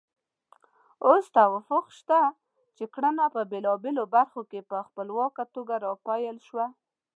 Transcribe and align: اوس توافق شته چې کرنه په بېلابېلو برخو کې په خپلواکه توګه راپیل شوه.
اوس 1.07 1.25
توافق 1.37 1.85
شته 1.97 2.19
چې 2.75 2.83
کرنه 2.93 3.25
په 3.35 3.41
بېلابېلو 3.51 4.03
برخو 4.15 4.41
کې 4.51 4.59
په 4.69 4.77
خپلواکه 4.87 5.43
توګه 5.55 5.75
راپیل 5.85 6.37
شوه. 6.47 6.65